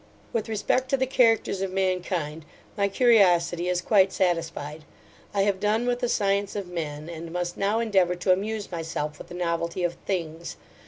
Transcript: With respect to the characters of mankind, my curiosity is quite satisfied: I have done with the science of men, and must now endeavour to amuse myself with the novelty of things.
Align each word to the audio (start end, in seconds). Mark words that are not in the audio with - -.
With 0.33 0.49
respect 0.49 0.89
to 0.89 0.97
the 0.97 1.05
characters 1.05 1.61
of 1.61 1.71
mankind, 1.71 2.43
my 2.75 2.87
curiosity 2.87 3.69
is 3.69 3.81
quite 3.81 4.11
satisfied: 4.11 4.83
I 5.31 5.43
have 5.43 5.59
done 5.59 5.85
with 5.85 5.99
the 5.99 6.09
science 6.09 6.55
of 6.55 6.67
men, 6.67 7.07
and 7.07 7.29
must 7.31 7.55
now 7.55 7.77
endeavour 7.77 8.15
to 8.15 8.31
amuse 8.33 8.71
myself 8.71 9.19
with 9.19 9.27
the 9.27 9.35
novelty 9.35 9.83
of 9.83 9.93
things. 10.07 10.57